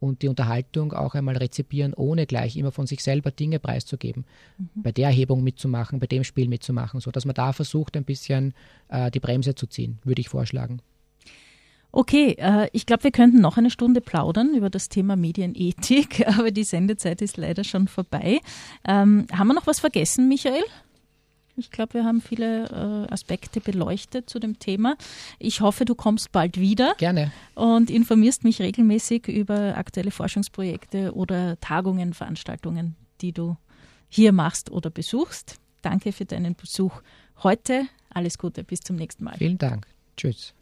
[0.00, 4.24] und die Unterhaltung auch einmal rezipieren, ohne gleich immer von sich selber Dinge preiszugeben.
[4.58, 4.82] Mhm.
[4.82, 8.54] Bei der Erhebung mitzumachen, bei dem Spiel mitzumachen, sodass man da versucht, ein bisschen
[8.88, 10.80] äh, die Bremse zu ziehen, würde ich vorschlagen.
[11.96, 16.50] Okay, äh, ich glaube, wir könnten noch eine Stunde plaudern über das Thema Medienethik, aber
[16.50, 18.40] die Sendezeit ist leider schon vorbei.
[18.84, 20.64] Ähm, haben wir noch was vergessen, Michael?
[21.56, 24.96] Ich glaube, wir haben viele äh, Aspekte beleuchtet zu dem Thema.
[25.38, 26.96] Ich hoffe, du kommst bald wieder.
[26.98, 27.30] Gerne.
[27.54, 33.56] Und informierst mich regelmäßig über aktuelle Forschungsprojekte oder Tagungen, Veranstaltungen, die du
[34.08, 35.60] hier machst oder besuchst.
[35.80, 37.02] Danke für deinen Besuch
[37.44, 37.86] heute.
[38.10, 39.36] Alles Gute, bis zum nächsten Mal.
[39.38, 39.86] Vielen Dank.
[40.16, 40.54] Tschüss.